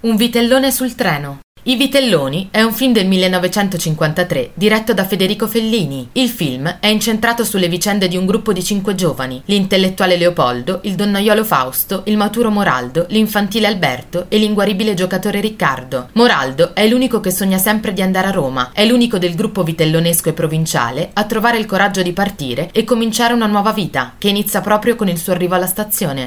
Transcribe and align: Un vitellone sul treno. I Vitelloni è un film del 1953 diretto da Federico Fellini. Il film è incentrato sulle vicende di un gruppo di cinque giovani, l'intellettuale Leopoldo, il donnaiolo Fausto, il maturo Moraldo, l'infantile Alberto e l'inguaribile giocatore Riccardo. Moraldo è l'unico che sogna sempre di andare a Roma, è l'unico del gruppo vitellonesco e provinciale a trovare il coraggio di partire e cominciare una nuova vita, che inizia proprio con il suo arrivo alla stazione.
Un 0.00 0.14
vitellone 0.14 0.70
sul 0.70 0.94
treno. 0.94 1.40
I 1.64 1.74
Vitelloni 1.74 2.48
è 2.50 2.62
un 2.62 2.72
film 2.72 2.92
del 2.92 3.06
1953 3.06 4.52
diretto 4.54 4.94
da 4.94 5.04
Federico 5.04 5.46
Fellini. 5.46 6.08
Il 6.12 6.30
film 6.30 6.78
è 6.80 6.86
incentrato 6.86 7.44
sulle 7.44 7.68
vicende 7.68 8.08
di 8.08 8.16
un 8.16 8.24
gruppo 8.24 8.54
di 8.54 8.62
cinque 8.64 8.94
giovani, 8.94 9.42
l'intellettuale 9.46 10.16
Leopoldo, 10.16 10.80
il 10.84 10.94
donnaiolo 10.94 11.44
Fausto, 11.44 12.04
il 12.06 12.16
maturo 12.16 12.50
Moraldo, 12.50 13.06
l'infantile 13.10 13.66
Alberto 13.66 14.26
e 14.28 14.38
l'inguaribile 14.38 14.94
giocatore 14.94 15.40
Riccardo. 15.40 16.08
Moraldo 16.12 16.74
è 16.74 16.86
l'unico 16.86 17.20
che 17.20 17.32
sogna 17.32 17.58
sempre 17.58 17.92
di 17.92 18.00
andare 18.00 18.28
a 18.28 18.32
Roma, 18.32 18.70
è 18.72 18.86
l'unico 18.86 19.18
del 19.18 19.34
gruppo 19.34 19.62
vitellonesco 19.62 20.30
e 20.30 20.34
provinciale 20.34 21.10
a 21.12 21.24
trovare 21.24 21.58
il 21.58 21.66
coraggio 21.66 22.02
di 22.02 22.12
partire 22.12 22.70
e 22.72 22.84
cominciare 22.84 23.34
una 23.34 23.46
nuova 23.46 23.72
vita, 23.72 24.14
che 24.16 24.28
inizia 24.28 24.62
proprio 24.62 24.96
con 24.96 25.08
il 25.08 25.18
suo 25.18 25.32
arrivo 25.32 25.56
alla 25.56 25.66
stazione. 25.66 26.26